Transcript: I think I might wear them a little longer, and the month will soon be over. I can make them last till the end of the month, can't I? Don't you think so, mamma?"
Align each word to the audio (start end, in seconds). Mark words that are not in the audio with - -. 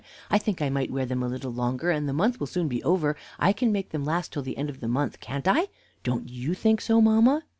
I 0.31 0.39
think 0.39 0.63
I 0.63 0.69
might 0.71 0.89
wear 0.89 1.05
them 1.05 1.21
a 1.21 1.27
little 1.27 1.51
longer, 1.53 1.91
and 1.91 2.09
the 2.09 2.11
month 2.13 2.39
will 2.39 2.47
soon 2.47 2.67
be 2.67 2.81
over. 2.81 3.15
I 3.37 3.53
can 3.53 3.71
make 3.71 3.89
them 3.91 4.03
last 4.03 4.33
till 4.33 4.41
the 4.41 4.57
end 4.57 4.67
of 4.67 4.79
the 4.79 4.87
month, 4.87 5.19
can't 5.19 5.47
I? 5.47 5.67
Don't 6.03 6.27
you 6.27 6.55
think 6.55 6.81
so, 6.81 7.01
mamma?" 7.01 7.43